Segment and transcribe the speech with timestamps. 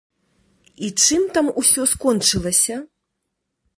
[0.87, 2.75] І чым там усё скончылася?